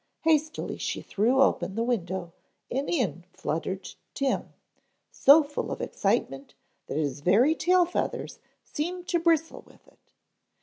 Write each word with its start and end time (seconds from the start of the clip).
Hastily 0.21 0.79
she 0.79 1.03
threw 1.03 1.39
open 1.43 1.75
the 1.75 1.83
window 1.83 2.33
and 2.71 2.89
in 2.89 3.23
fluttered 3.33 3.93
Tim, 4.15 4.51
so 5.11 5.43
full 5.43 5.71
of 5.71 5.79
excitement 5.79 6.55
that 6.87 6.97
his 6.97 7.19
very 7.19 7.53
tail 7.53 7.85
feathers 7.85 8.39
seemed 8.63 9.07
to 9.09 9.19
bristle 9.19 9.61
with 9.61 9.87
it. 9.87 9.99